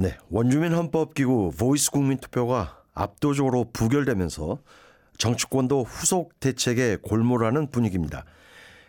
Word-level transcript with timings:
네, 0.00 0.16
원주민 0.30 0.72
헌법기구 0.74 1.50
Voice 1.58 1.90
국민투표가 1.90 2.84
압도적으로 2.94 3.68
부결되면서 3.72 4.60
정치권도 5.18 5.82
후속 5.82 6.38
대책에 6.38 6.98
골몰하는 7.02 7.72
분위기입니다. 7.72 8.24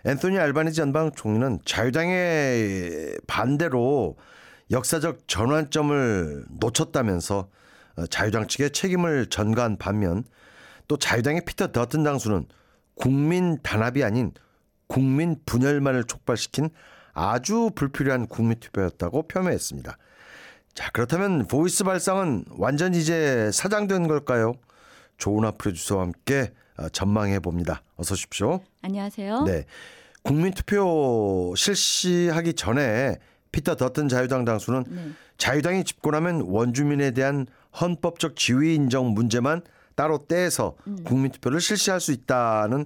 앤토니 0.05 0.37
알바니지 0.37 0.81
연방 0.81 1.11
총리는 1.11 1.61
자유당의 1.65 3.21
반대로 3.25 4.17
역사적 4.69 5.27
전환점을 5.27 6.45
놓쳤다면서 6.59 7.49
자유당 8.11 8.45
측에 8.45 8.69
책임을 8.69 9.25
전가한 9.31 9.77
반면 9.77 10.23
또 10.87 10.95
자유당의 10.95 11.41
피터 11.43 11.71
더튼 11.71 12.03
당수는 12.03 12.45
국민 12.93 13.57
단합이 13.63 14.03
아닌 14.03 14.31
국민 14.85 15.37
분열만을 15.47 16.03
촉발시킨 16.03 16.69
아주 17.13 17.71
불필요한 17.73 18.27
국민투표였다고 18.27 19.27
폄훼했습니다. 19.27 19.97
자, 20.79 20.89
그렇다면 20.93 21.45
Voice 21.45 21.83
발상은 21.83 22.45
완전 22.51 22.93
이제 22.93 23.51
사장된 23.51 24.07
걸까요? 24.07 24.53
조은아 25.17 25.51
프로듀서와 25.57 26.03
함께 26.03 26.53
어, 26.77 26.87
전망해 26.87 27.39
봅니다. 27.39 27.83
어서 27.97 28.13
오십시오. 28.13 28.61
안녕하세요. 28.81 29.43
네. 29.43 29.65
국민투표 30.23 31.53
실시하기 31.57 32.53
전에 32.53 33.17
피터 33.51 33.75
더튼 33.75 34.07
자유당 34.07 34.45
당수는 34.45 34.85
네. 34.87 35.09
자유당이 35.37 35.83
집권하면 35.83 36.43
원주민에 36.47 37.11
대한 37.11 37.45
헌법적 37.81 38.37
지위 38.37 38.75
인정 38.75 39.07
문제만 39.07 39.63
따로 39.95 40.17
떼서 40.29 40.77
음. 40.87 41.03
국민투표를 41.03 41.59
실시할 41.59 41.99
수 41.99 42.13
있다는 42.13 42.85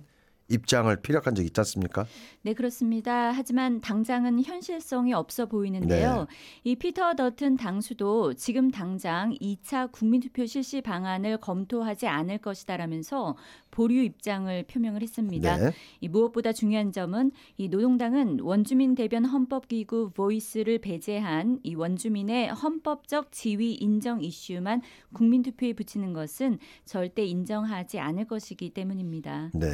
입장을 0.54 0.96
피력한 1.02 1.36
적 1.36 1.44
있지 1.44 1.60
않습니까? 1.60 2.06
네, 2.42 2.54
그렇습니다. 2.54 3.32
하지만 3.32 3.82
당장은 3.82 4.44
현실성이 4.44 5.14
없어 5.14 5.46
보이는데요. 5.46 6.20
네. 6.20 6.26
이 6.64 6.76
피터 6.76 7.16
더튼 7.16 7.58
당수도 7.58 8.34
지금 8.34 8.72
당장 8.72 9.34
2차 9.42 9.92
국민투표 9.92 10.46
실시 10.46 10.82
방안을 10.82 11.38
검토하지 11.38 12.08
않을 12.08 12.38
것이다라면서 12.40 13.36
보류 13.72 14.04
입장을 14.04 14.64
표명을 14.64 15.02
했습니다. 15.02 15.58
네. 15.58 15.72
이 16.00 16.08
무엇보다 16.08 16.54
중요한 16.54 16.92
점은 16.92 17.32
이 17.58 17.70
노동당은 17.70 18.40
원주민 18.42 18.94
대변 18.94 19.26
헌법기구 19.26 20.12
보이스를 20.12 20.78
배제한 20.78 21.60
이 21.64 21.74
원주민의 21.74 22.50
헌법적 22.50 23.32
지위 23.32 23.74
인정 23.74 24.22
이슈만 24.22 24.82
국민투표에 25.14 25.74
붙이는 25.74 26.14
것은 26.14 26.60
절대 26.86 27.26
인정하지 27.26 28.00
않을 28.00 28.26
것이기 28.26 28.70
때문입니다. 28.72 29.50
네. 29.54 29.68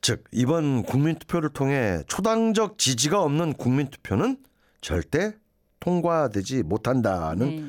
즉 0.00 0.24
이번 0.32 0.82
국민투표를 0.82 1.50
통해 1.50 2.02
초당적 2.08 2.78
지지가 2.78 3.22
없는 3.22 3.54
국민투표는 3.54 4.38
절대 4.80 5.34
통과되지 5.80 6.62
못한다는 6.62 7.48
네. 7.48 7.64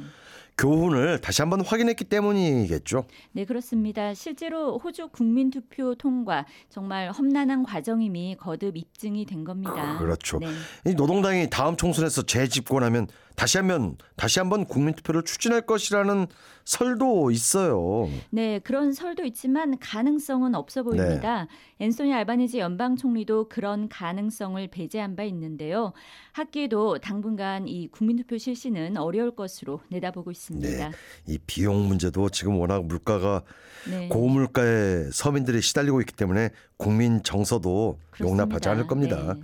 교훈을 0.57 1.19
다시 1.19 1.41
한번 1.41 1.61
확인했기 1.61 2.05
때문이겠죠. 2.05 3.05
네, 3.33 3.45
그렇습니다. 3.45 4.13
실제로 4.13 4.77
호주 4.77 5.09
국민 5.09 5.49
투표 5.49 5.95
통과 5.95 6.45
정말 6.69 7.11
험난한 7.11 7.63
과정임이 7.63 8.37
거듭 8.39 8.77
입증이 8.77 9.25
된 9.25 9.43
겁니다. 9.43 9.97
그렇죠. 9.97 10.39
네. 10.39 10.47
이 10.85 10.93
노동당이 10.93 11.49
다음 11.49 11.75
총선에서 11.75 12.21
재집권하면 12.21 13.07
다시 13.35 13.57
한번 13.57 13.97
다시 14.15 14.39
한번 14.39 14.65
국민 14.65 14.95
투표를 14.95 15.23
추진할 15.23 15.61
것이라는 15.61 16.27
설도 16.63 17.29
있어요. 17.31 18.09
네, 18.31 18.59
그런 18.59 18.91
설도 18.91 19.23
있지만 19.25 19.77
가능성은 19.77 20.55
없어 20.55 20.83
보입니다. 20.83 21.47
네. 21.77 21.85
앤소니 21.85 22.13
알바니지 22.13 22.59
연방 22.59 22.95
총리도 22.95 23.49
그런 23.49 23.87
가능성을 23.87 24.67
배제한 24.69 25.15
바 25.15 25.23
있는데요. 25.23 25.93
학계도 26.31 26.99
당분간 26.99 27.67
이 27.67 27.87
국민 27.89 28.17
투표 28.17 28.37
실시는 28.37 28.97
어려울 28.97 29.35
것으로 29.35 29.81
내다보고 29.89 30.31
있습니다. 30.31 30.89
네, 30.89 30.95
이 31.27 31.37
비용 31.45 31.87
문제도 31.87 32.29
지금 32.29 32.57
워낙 32.57 32.85
물가가 32.85 33.43
네. 33.87 34.07
고물가에 34.07 35.11
서민들이 35.11 35.61
시달리고 35.61 35.99
있기 36.01 36.13
때문에 36.13 36.49
국민 36.77 37.21
정서도 37.21 37.99
그렇습니다. 38.09 38.43
용납하지 38.43 38.69
않을 38.69 38.87
겁니다. 38.87 39.35
네. 39.35 39.41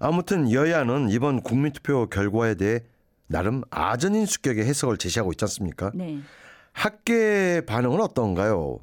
아무튼 0.00 0.52
여야는 0.52 1.08
이번 1.10 1.40
국민 1.40 1.72
투표 1.72 2.06
결과에 2.06 2.54
대해 2.54 2.80
나름 3.28 3.62
아전인수격의 3.70 4.64
해석을 4.64 4.96
제시하고 4.96 5.32
있지 5.32 5.44
않습니까? 5.44 5.92
네. 5.94 6.18
학계 6.72 7.62
반응은 7.66 8.00
어떤가요? 8.00 8.80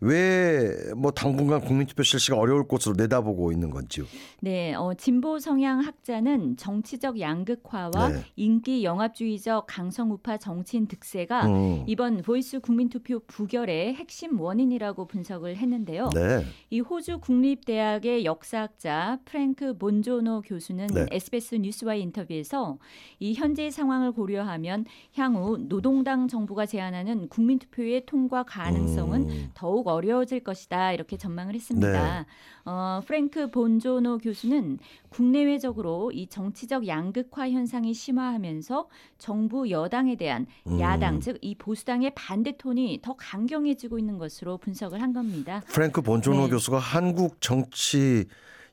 왜 0.00 0.94
뭐 0.96 1.10
당분간 1.10 1.60
국민투표 1.60 2.02
실시가 2.02 2.38
어려울 2.38 2.66
것으로 2.66 2.94
내다보고 2.96 3.52
있는 3.52 3.70
건지요? 3.70 4.04
네, 4.40 4.74
어, 4.74 4.94
진보 4.94 5.38
성향 5.38 5.80
학자는 5.80 6.56
정치적 6.56 7.20
양극화와 7.20 8.08
네. 8.08 8.24
인기 8.36 8.84
영합주의적 8.84 9.66
강성 9.68 10.10
우파 10.12 10.36
정치인 10.36 10.86
득세가 10.86 11.46
음. 11.46 11.84
이번 11.86 12.22
Voice 12.22 12.60
국민투표 12.60 13.20
부결의 13.26 13.94
핵심 13.94 14.40
원인이라고 14.40 15.06
분석을 15.06 15.56
했는데요. 15.56 16.10
네. 16.14 16.44
이 16.70 16.80
호주 16.80 17.18
국립대학의 17.20 18.24
역사학자 18.24 19.18
프랭크 19.24 19.78
본조노 19.78 20.42
교수는 20.42 20.86
네. 20.88 21.06
SBS 21.10 21.56
뉴스와의 21.56 22.02
인터뷰에서 22.02 22.78
이 23.18 23.34
현재 23.34 23.70
상황을 23.70 24.12
고려하면 24.12 24.84
향후 25.14 25.58
노동당 25.58 26.28
정부가 26.28 26.66
제안하는 26.66 27.28
국민투표의 27.28 28.06
통과 28.06 28.42
가능성은 28.42 29.30
음. 29.30 29.50
더욱 29.54 29.86
어려워질 29.86 30.40
것이다 30.40 30.92
이렇게 30.92 31.16
전망을 31.16 31.54
했습니다. 31.54 32.20
네. 32.20 32.26
어, 32.64 33.00
프랭크 33.06 33.50
본조노 33.50 34.18
교수는 34.18 34.78
국내외적으로 35.10 36.10
이 36.12 36.26
정치적 36.26 36.86
양극화 36.88 37.50
현상이 37.50 37.94
심화하면서 37.94 38.88
정부 39.18 39.70
여당에 39.70 40.16
대한 40.16 40.46
음. 40.66 40.80
야당 40.80 41.20
즉 41.20 41.34
이 41.44 41.54
보수당의 41.54 42.12
반대 42.14 42.56
톤이 42.56 43.00
더 43.02 43.14
강경해지고 43.16 43.98
있는 43.98 44.18
것으로 44.18 44.56
분석을 44.58 45.02
한 45.02 45.12
겁니다. 45.12 45.62
프랭크 45.66 46.00
본조노 46.02 46.44
네. 46.44 46.50
교수가 46.50 46.78
한국 46.78 47.40
정치 47.40 48.24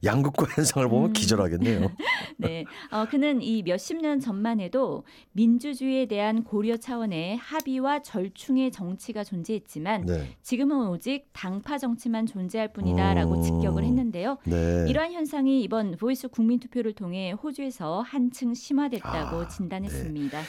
양극화 0.04 0.48
현상을 0.56 0.88
보면 0.90 1.10
음. 1.10 1.14
기절하겠네요. 1.14 1.92
네. 2.38 2.66
어, 2.92 3.06
그는 3.10 3.42
이 3.42 3.62
몇십 3.64 3.98
년 4.02 4.20
전만 4.20 4.60
해도 4.60 5.04
민주주의에 5.34 6.08
대한 6.08 6.44
고려 6.44 6.78
차원의 6.78 7.38
합의와 7.38 8.02
절충의 8.02 8.72
정치가 8.72 9.24
존재했지만 9.24 10.06
네. 10.06 10.36
지금은 10.42 10.88
오직 10.90 11.30
당파 11.34 11.78
정치만 11.78 12.26
존재할 12.26 12.74
뿐이다라고 12.74 13.36
음. 13.36 13.44
직격을 13.44 13.84
했는데요. 13.84 14.38
네. 14.46 14.86
이러한 14.88 15.14
현상이 15.14 15.62
이번 15.62 15.96
Voice 15.98 16.28
국민 16.28 16.60
투표를 16.60 16.94
통해 16.94 17.32
호주에서 17.32 18.02
한층 18.02 18.54
심화됐다고 18.54 19.38
아, 19.38 19.48
진단했습니다. 19.48 20.40
네. 20.40 20.46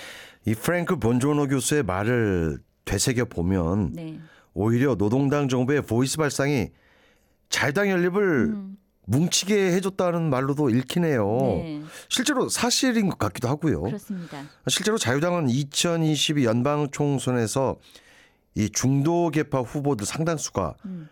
이 0.51 0.55
프랭크 0.55 0.97
본조노 0.97 1.49
교수의 1.49 1.83
말을 1.83 2.59
되새겨 2.85 3.27
보면 3.27 3.93
네. 3.93 4.19
오히려 4.55 4.97
노동당 4.97 5.49
정부의 5.49 5.83
Voice 5.83 6.17
발상이 6.17 6.71
자유당 7.49 7.91
연립을 7.91 8.23
음. 8.55 8.77
뭉치게 9.07 9.73
해줬다는 9.73 10.31
말로도 10.31 10.71
읽히네요. 10.71 11.27
네. 11.27 11.83
실제로 12.09 12.49
사실인 12.49 13.09
것 13.09 13.19
같기도 13.19 13.49
하고요. 13.49 13.83
그렇습니다. 13.83 14.43
실제로 14.69 14.97
자유당은 14.97 15.51
2022 15.51 16.45
연방 16.45 16.89
총선에서 16.91 17.77
이 18.55 18.69
중도 18.71 19.31
계파 19.31 19.61
후보들 19.61 20.07
상당수가 20.07 20.75
음. 20.85 21.09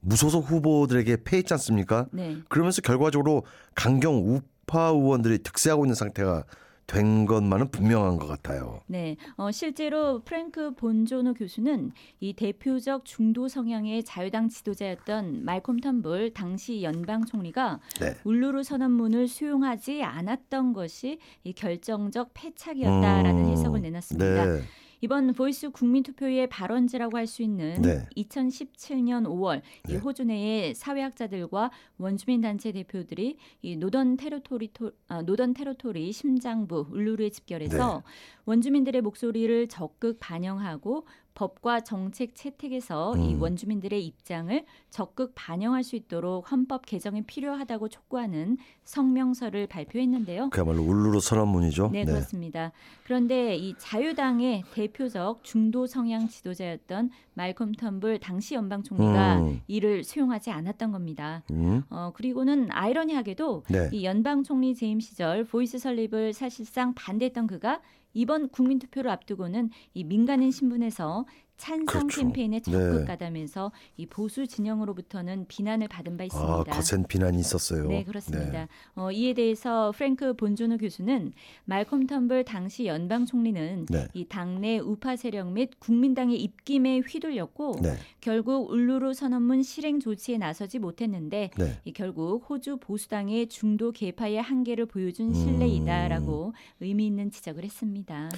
무소속 0.00 0.50
후보들에게 0.50 1.18
패했지 1.24 1.52
않습니까? 1.54 2.06
네. 2.12 2.36
그러면서 2.48 2.82
결과적으로 2.82 3.44
강경 3.74 4.34
우파 4.34 4.88
의원들이 4.88 5.38
득세하고 5.38 5.84
있는 5.84 5.94
상태가 5.94 6.44
된 6.86 7.26
것만은 7.26 7.70
분명한 7.70 8.18
것 8.18 8.26
같아요. 8.26 8.80
네, 8.86 9.16
어, 9.36 9.50
실제로 9.50 10.20
프랭크 10.20 10.74
본조노 10.74 11.34
교수는 11.34 11.92
이 12.20 12.34
대표적 12.34 13.04
중도 13.04 13.48
성향의 13.48 14.04
자유당 14.04 14.48
지도자였던 14.48 15.44
말콤 15.44 15.78
턴불 15.78 16.34
당시 16.34 16.82
연방 16.82 17.24
총리가 17.24 17.80
네. 18.00 18.14
울루루 18.24 18.62
선언문을 18.62 19.28
수용하지 19.28 20.02
않았던 20.02 20.72
것이 20.72 21.18
이 21.42 21.52
결정적 21.52 22.30
패착이었다라는 22.34 23.44
음, 23.44 23.50
해석을 23.50 23.80
내놨습니다. 23.80 24.44
네. 24.46 24.62
이번 25.04 25.34
Voice 25.34 25.68
국민투표의 25.68 26.48
발원지라고 26.48 27.18
할 27.18 27.26
수 27.26 27.42
있는 27.42 27.82
네. 27.82 28.06
2017년 28.16 29.24
5월 29.26 29.60
네. 29.86 29.94
이 29.94 29.96
호주 29.96 30.24
내의 30.24 30.74
사회학자들과 30.74 31.70
원주민 31.98 32.40
단체 32.40 32.72
대표들이 32.72 33.36
이 33.60 33.76
노던 33.76 34.16
테리토리 34.16 34.70
아, 35.08 35.20
노던 35.20 35.52
테리토리 35.52 36.10
심장부 36.12 36.86
울루루에 36.90 37.28
집결해서 37.28 38.02
네. 38.02 38.12
원주민들의 38.46 39.02
목소리를 39.02 39.68
적극 39.68 40.18
반영하고 40.20 41.06
법과 41.34 41.80
정책 41.80 42.34
채택에서 42.34 43.14
음. 43.14 43.20
이 43.20 43.34
원주민들의 43.34 44.04
입장을 44.06 44.64
적극 44.90 45.32
반영할 45.34 45.82
수 45.82 45.96
있도록 45.96 46.50
헌법 46.50 46.86
개정이 46.86 47.22
필요하다고 47.22 47.88
촉구하는 47.88 48.56
성명서를 48.84 49.66
발표했는데요. 49.66 50.50
그야말로 50.50 50.82
울루루 50.82 51.20
선언문이죠. 51.20 51.90
네, 51.92 52.04
네, 52.04 52.12
그렇습니다. 52.12 52.70
그런데 53.02 53.56
이 53.56 53.74
자유당의 53.78 54.64
대표적 54.72 55.42
중도 55.42 55.86
성향 55.86 56.28
지도자였던 56.28 57.10
말콤 57.34 57.72
턴불 57.72 58.20
당시 58.20 58.54
연방 58.54 58.82
총리가 58.82 59.38
음. 59.40 59.60
이를 59.66 60.04
수용하지 60.04 60.50
않았던 60.52 60.92
겁니다. 60.92 61.42
음. 61.50 61.82
어, 61.90 62.12
그리고는 62.14 62.68
아이러니하게도 62.70 63.64
네. 63.70 63.88
이 63.92 64.04
연방 64.04 64.44
총리 64.44 64.74
재임 64.74 65.00
시절 65.00 65.44
보이스 65.44 65.78
설립을 65.78 66.32
사실상 66.32 66.94
반대했던 66.94 67.48
그가 67.48 67.80
이번 68.14 68.48
국민 68.48 68.78
투표를 68.78 69.10
앞두고는 69.10 69.70
이 69.92 70.04
민간인 70.04 70.50
신분에서 70.50 71.26
찬성 71.56 71.86
그렇죠. 71.86 72.20
캠페인에 72.20 72.60
적극 72.60 73.00
네. 73.00 73.04
가담해서 73.04 73.72
이 73.96 74.06
보수 74.06 74.46
진영으로부터는 74.46 75.46
비난을 75.48 75.88
받은 75.88 76.16
바 76.16 76.24
있습니다. 76.24 76.52
아, 76.52 76.64
거센 76.64 77.04
비난이 77.04 77.38
있었어요. 77.38 77.88
네, 77.88 78.04
그렇습니다. 78.04 78.68
어, 78.96 79.10
이에 79.12 79.34
대해서 79.34 79.92
프랭크 79.92 80.34
본조르노 80.34 80.78
교수는 80.78 81.32
말콤 81.64 82.06
턴불 82.06 82.44
당시 82.44 82.86
연방 82.86 83.24
총리는 83.24 83.86
네. 83.88 84.08
이 84.14 84.24
당내 84.24 84.78
우파 84.78 85.16
세력 85.16 85.52
및 85.52 85.70
국민당의 85.78 86.40
입김에 86.42 86.98
휘둘렸고 87.00 87.76
네. 87.82 87.94
결국 88.20 88.70
울루루 88.70 89.14
선언문 89.14 89.62
실행 89.62 90.00
조치에 90.00 90.38
나서지 90.38 90.78
못했는데 90.78 91.50
네. 91.56 91.80
이 91.84 91.92
결국 91.92 92.44
호주 92.48 92.78
보수당의 92.78 93.48
중도 93.48 93.92
계파의 93.92 94.42
한계를 94.42 94.86
보여준 94.86 95.28
음. 95.28 95.34
실례이다라고 95.34 96.52
의미 96.80 97.06
있는 97.06 97.30
지적을 97.30 97.64
했습니다. 97.64 98.28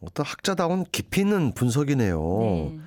어떤 0.00 0.26
학자다운 0.26 0.84
깊이 0.90 1.22
있는 1.22 1.52
분석이네요. 1.52 2.20
네. 2.20 2.78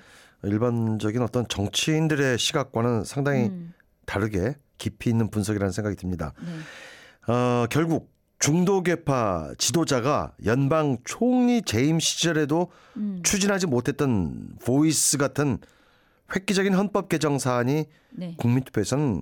일반적인 0.44 1.22
어떤 1.22 1.48
정치인들의 1.48 2.38
시각과는 2.38 3.04
상당히 3.04 3.48
음, 3.48 3.74
다르게 4.06 4.56
깊이 4.78 5.10
있는 5.10 5.30
분석이라는 5.30 5.72
생각이 5.72 5.96
듭니다. 5.96 6.34
네. 6.40 7.34
어, 7.34 7.68
결국 7.70 8.12
중도계파 8.40 9.54
지도자가 9.58 10.34
연방 10.46 10.98
총리 11.04 11.62
재임 11.62 12.00
시절에도 12.00 12.72
음, 12.96 13.20
추진하지 13.24 13.68
못했던 13.68 14.56
보이스 14.64 15.18
같은 15.18 15.58
획기적인 16.34 16.74
헌법 16.74 17.10
개정 17.10 17.38
사안이 17.38 17.86
네. 18.12 18.36
국민투표에서는 18.38 19.22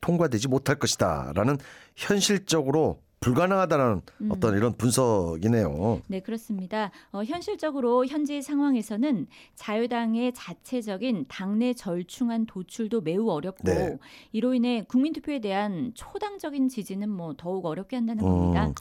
통과되지 0.00 0.48
못할 0.48 0.76
것이다라는 0.78 1.58
현실적으로 1.96 3.00
불가능하다는 3.22 4.02
음. 4.22 4.28
어떤 4.30 4.56
이런 4.56 4.74
분석이네요. 4.76 6.02
네, 6.08 6.20
그렇습니다. 6.20 6.90
어, 7.12 7.22
현실적으로 7.22 8.04
현재 8.04 8.42
상황에서는 8.42 9.28
자유당의 9.54 10.32
자체적인 10.34 11.26
당내 11.28 11.72
절충안 11.72 12.46
도출도 12.46 13.00
매우 13.00 13.30
어렵고 13.30 13.62
네. 13.64 13.96
이로 14.32 14.54
인해 14.54 14.84
국민투표에 14.86 15.40
대한 15.40 15.92
초당적인 15.94 16.68
지지는 16.68 17.08
뭐 17.08 17.34
더욱 17.38 17.64
어렵게 17.64 17.96
한다는 17.96 18.24
겁니다. 18.24 18.66
음. 18.66 18.74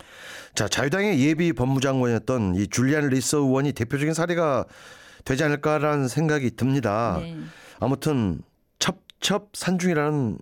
자 0.56 0.68
자유당의 0.68 1.20
예비 1.20 1.54
법무장관이었던 1.54 2.56
이 2.56 2.68
줄리안 2.68 3.10
리서 3.10 3.38
의원이 3.38 3.74
대표적인 3.74 4.14
사례가 4.14 4.66
되지 5.24 5.44
않을까라는 5.44 6.08
생각이 6.08 6.56
듭니다. 6.56 7.20
네. 7.22 7.38
아무튼 7.80 8.42
첩첩 8.80 9.52
산중이라는 9.54 10.40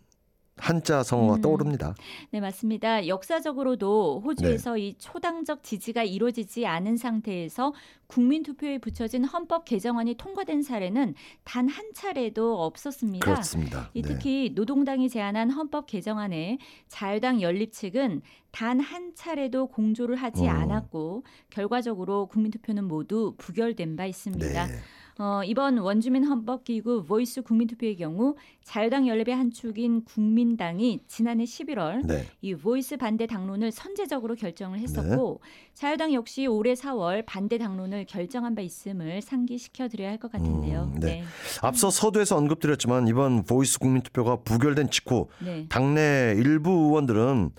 한자 0.59 1.03
성어가 1.03 1.35
음. 1.35 1.41
떠오릅니다. 1.41 1.95
네, 2.31 2.39
맞습니다. 2.39 3.07
역사적으로도 3.07 4.21
호주에서 4.25 4.77
이 4.77 4.95
초당적 4.97 5.63
지지가 5.63 6.03
이루어지지 6.03 6.65
않은 6.65 6.97
상태에서 6.97 7.73
국민 8.07 8.43
투표에 8.43 8.77
붙여진 8.79 9.23
헌법 9.25 9.65
개정안이 9.65 10.15
통과된 10.15 10.61
사례는 10.63 11.13
단 11.43 11.69
한 11.69 11.85
차례도 11.93 12.63
없었습니다. 12.63 13.23
그렇습니다. 13.23 13.89
이 13.93 14.01
네. 14.01 14.07
특히 14.07 14.51
노동당이 14.55 15.07
제안한 15.09 15.51
헌법 15.51 15.85
개정안에 15.85 16.57
자유당 16.87 17.41
연립 17.41 17.71
측은 17.71 18.21
단 18.51 18.79
한 18.79 19.13
차례도 19.13 19.67
공조를 19.67 20.15
하지 20.15 20.43
음. 20.43 20.49
않았고 20.49 21.23
결과적으로 21.51 22.25
국민 22.25 22.51
투표는 22.51 22.85
모두 22.85 23.35
부결된 23.37 23.95
바 23.95 24.05
있습니다. 24.07 24.65
네. 24.67 24.73
어, 25.21 25.41
이번 25.43 25.77
원주민 25.79 26.23
헌법기구 26.23 27.03
보이스 27.03 27.41
국민투표의 27.41 27.97
경우 27.97 28.35
자유당 28.63 29.05
연립의 29.05 29.35
한 29.35 29.51
축인 29.51 30.05
국민당이 30.05 31.01
지난해 31.07 31.43
11월 31.43 32.05
네. 32.07 32.25
이 32.39 32.55
보이스 32.55 32.95
반대 32.95 33.27
당론을 33.27 33.73
선제적으로 33.73 34.35
결정을 34.35 34.79
했었고 34.79 35.41
자유당 35.73 36.13
역시 36.13 36.47
올해 36.47 36.73
4월 36.73 37.25
반대 37.25 37.57
당론을 37.57 38.05
결정한 38.05 38.55
바 38.55 38.61
있음을 38.61 39.21
상기시켜 39.21 39.89
드려야 39.89 40.11
할 40.11 40.19
것 40.19 40.31
같은데요. 40.31 40.91
음, 40.95 40.99
네. 40.99 41.23
앞서 41.61 41.89
서두에서 41.89 42.35
언급드렸지만 42.37 43.07
이번 43.09 43.43
보이스 43.43 43.77
국민투표가 43.79 44.37
부결된 44.37 44.89
직후 44.89 45.27
네. 45.43 45.65
당내 45.69 46.35
일부 46.37 46.69
의원들은 46.71 47.51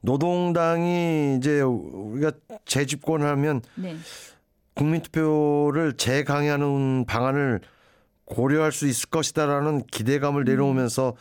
노동당이 0.00 1.36
이제 1.38 1.60
우리가 1.60 2.32
재집권하면 2.64 3.62
네. 3.76 3.96
국민투표를 4.78 5.94
재강행하는 5.94 7.04
방안을 7.06 7.60
고려할 8.24 8.70
수 8.70 8.86
있을 8.86 9.10
것이다라는 9.10 9.84
기대감을 9.86 10.44
내비치면서 10.44 11.16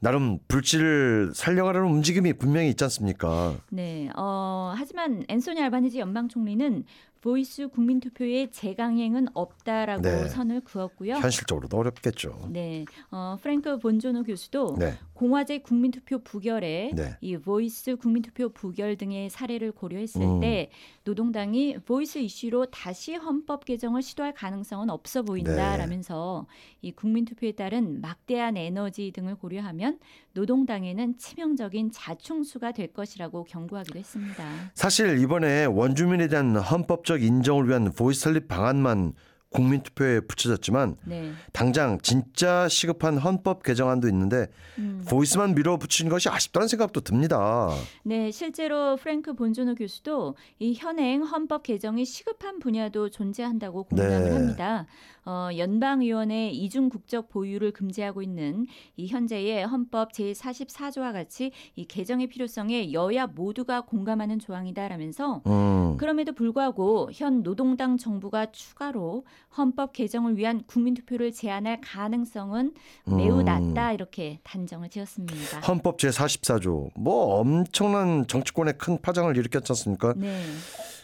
나름 0.00 0.38
불씨를 0.48 1.32
살려가려는 1.34 1.90
움직임이 1.90 2.32
분명히 2.32 2.68
있지 2.70 2.84
않습니까? 2.84 3.56
네. 3.70 4.10
어, 4.16 4.72
하지만 4.76 5.24
앤소니 5.28 5.60
알바니지 5.62 5.98
연방 5.98 6.28
총리는 6.28 6.84
보이스 7.20 7.68
국민 7.68 8.00
투표의 8.00 8.50
재강행은 8.50 9.28
없다라고 9.34 10.02
네. 10.02 10.28
선을 10.28 10.62
그었고요. 10.62 11.14
현실적으로도 11.14 11.76
어렵겠죠. 11.76 12.48
네. 12.50 12.86
어, 13.10 13.36
프랭크 13.40 13.78
본조르노 13.78 14.24
교수도 14.24 14.76
네, 14.78 14.94
공화제 15.12 15.58
국민투표 15.58 16.18
부결에 16.20 16.92
네. 16.94 17.16
이 17.20 17.36
보이스 17.36 17.96
국민투표 17.96 18.48
부결 18.48 18.96
등의 18.96 19.28
사례를 19.28 19.72
고려했을 19.72 20.22
음. 20.22 20.40
때 20.40 20.70
노동당이 21.04 21.78
보이스 21.84 22.18
이슈로 22.18 22.66
다시 22.66 23.14
헌법 23.14 23.66
개정을 23.66 24.00
시도할 24.00 24.32
가능성은 24.32 24.88
없어 24.88 25.20
네. 25.20 25.26
보인다라면서 25.26 26.46
이 26.80 26.92
국민투표에 26.92 27.52
따른 27.52 28.00
막대한 28.00 28.56
에너지 28.56 29.12
등을 29.12 29.34
고려하면 29.34 29.98
노동당에는 30.32 31.18
치명적인 31.18 31.90
자충수가 31.92 32.72
될 32.72 32.92
것이라고 32.92 33.44
경고하기도 33.44 33.98
했습니다. 33.98 34.70
사실 34.74 35.18
이번에 35.18 35.66
원주민에 35.66 36.28
대한 36.28 36.56
헌법 36.56 37.04
적 37.10 37.24
인정을 37.24 37.68
위한 37.68 37.90
보이스 37.90 38.20
설립 38.20 38.46
방안만 38.46 39.14
국민 39.48 39.82
투표에 39.82 40.20
붙여졌지만 40.20 40.96
네. 41.06 41.32
당장 41.52 41.98
진짜 42.02 42.68
시급한 42.68 43.18
헌법 43.18 43.64
개정안도 43.64 44.06
있는데 44.06 44.46
음. 44.78 45.04
보이스만 45.08 45.56
밀어붙인 45.56 46.08
것이 46.08 46.28
아쉽다는 46.28 46.68
생각도 46.68 47.00
듭니다. 47.00 47.68
네, 48.04 48.30
실제로 48.30 48.96
프랭크 48.96 49.34
본조노 49.34 49.74
교수도 49.74 50.36
이 50.60 50.74
현행 50.74 51.24
헌법 51.24 51.64
개정이 51.64 52.04
시급한 52.04 52.60
분야도 52.60 53.08
존재한다고 53.10 53.82
공감을 53.82 54.24
네. 54.24 54.30
합니다. 54.30 54.86
어, 55.30 55.48
연방의원의 55.56 56.56
이중 56.56 56.88
국적 56.88 57.28
보유를 57.28 57.70
금지하고 57.70 58.20
있는 58.20 58.66
이 58.96 59.06
현재의 59.06 59.64
헌법 59.64 60.10
제44조와 60.12 61.12
같이 61.12 61.52
이 61.76 61.84
개정의 61.84 62.26
필요성에 62.26 62.92
여야 62.92 63.28
모두가 63.28 63.82
공감하는 63.82 64.40
조항이다라면서 64.40 65.42
음, 65.46 65.96
그럼에도 65.98 66.32
불구하고 66.32 67.10
현 67.12 67.44
노동당 67.44 67.96
정부가 67.96 68.50
추가로 68.50 69.24
헌법 69.56 69.92
개정을 69.92 70.36
위한 70.36 70.64
국민투표를 70.66 71.30
제안할 71.30 71.80
가능성은 71.80 72.74
매우 73.04 73.38
음. 73.38 73.44
낮다 73.44 73.92
이렇게 73.92 74.40
단정을 74.42 74.88
지었습니다. 74.88 75.60
헌법 75.60 75.98
제44조 75.98 76.90
뭐 76.96 77.36
엄청난 77.38 78.26
정치권에 78.26 78.72
큰 78.72 79.00
파장을 79.00 79.36
일으켰지 79.36 79.70
않습니까? 79.70 80.12
네. 80.16 80.42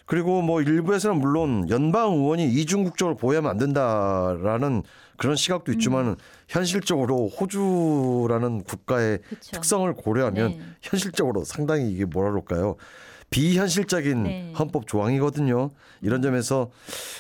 그리고 0.07 0.41
뭐 0.41 0.63
일부에서는 0.63 1.19
물론 1.19 1.69
연방 1.69 2.13
의원이 2.13 2.49
이중국적을 2.49 3.17
보유하면 3.17 3.51
안 3.51 3.59
된다라는 3.59 4.85
그런 5.17 5.35
시각도 5.35 5.73
있지만 5.73 6.07
은 6.07 6.17
현실적으로 6.49 7.29
호주라는 7.29 8.63
국가의 8.63 9.19
그렇죠. 9.19 9.51
특성을 9.53 9.93
고려하면 9.95 10.51
네. 10.51 10.61
현실적으로 10.81 11.45
상당히 11.45 11.91
이게 11.91 12.05
뭐라 12.05 12.31
그럴까요? 12.31 12.77
비현실적인 13.31 14.23
네. 14.23 14.53
헌법 14.57 14.87
조항이거든요. 14.87 15.71
이런 16.01 16.23
점에서 16.23 16.71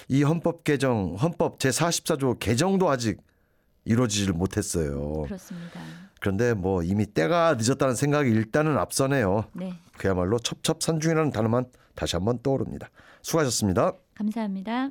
이 0.08 0.22
헌법 0.22 0.62
개정, 0.62 1.16
헌법 1.16 1.58
제44조 1.58 2.38
개정도 2.38 2.88
아직 2.88 3.18
이루어지질 3.86 4.32
못했어요. 4.32 5.22
그렇습니다. 5.22 5.80
그런데 6.20 6.54
뭐 6.54 6.82
이미 6.82 7.06
때가 7.06 7.56
늦었다는 7.58 7.94
생각이 7.94 8.30
일단은 8.30 8.76
앞서네요. 8.76 9.44
네. 9.54 9.72
그야말로 9.96 10.38
첩첩산중이라는 10.38 11.30
단어만 11.30 11.66
다시 11.94 12.16
한번 12.16 12.40
떠오릅니다. 12.42 12.90
수고하셨습니다. 13.22 13.92
감사합니다. 14.14 14.90